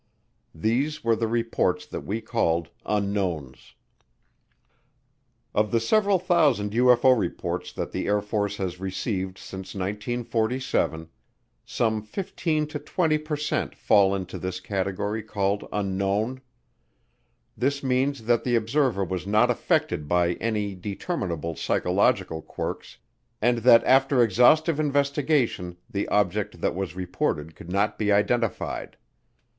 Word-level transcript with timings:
These 0.55 1.03
were 1.03 1.15
the 1.15 1.27
reports 1.27 1.85
that 1.85 1.99
we 2.01 2.21
called 2.21 2.69
"Unknowns." 2.87 3.75
Of 5.53 5.69
the 5.69 5.79
several 5.79 6.17
thousand 6.17 6.71
UFO 6.71 7.15
reports 7.15 7.71
that 7.73 7.91
the 7.91 8.07
Air 8.07 8.19
Force 8.21 8.57
has 8.57 8.79
received 8.79 9.37
since 9.37 9.75
1947, 9.75 11.07
some 11.63 12.01
15 12.01 12.65
to 12.65 12.79
20 12.79 13.17
per 13.19 13.35
cent 13.37 13.75
fall 13.75 14.15
into 14.15 14.39
this 14.39 14.59
category 14.59 15.21
called 15.21 15.69
unknown. 15.71 16.41
This 17.55 17.83
means 17.83 18.23
that 18.25 18.43
the 18.43 18.55
observer 18.55 19.05
was 19.05 19.27
not 19.27 19.51
affected 19.51 20.07
by 20.07 20.33
any 20.41 20.73
determinable 20.73 21.55
psychological 21.55 22.41
quirks 22.41 22.97
and 23.39 23.59
that 23.59 23.83
after 23.83 24.23
exhaustive 24.23 24.79
investigation 24.79 25.77
the 25.87 26.07
object 26.07 26.59
that 26.59 26.73
was 26.73 26.95
reported 26.95 27.55
could 27.55 27.69
not 27.69 27.99
be 27.99 28.11
identified. 28.11 28.97